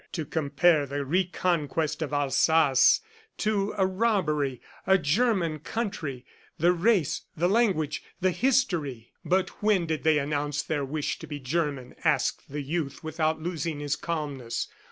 [0.13, 3.01] To compare the reconquest of Alsace
[3.37, 4.59] to a robbery.
[4.87, 6.25] A German country!
[6.57, 7.21] The race...
[7.37, 8.03] the language...
[8.19, 9.11] the history!...
[9.23, 13.79] "But when did they announce their wish to be German?" asked the youth without losing
[13.79, 14.69] his calmness.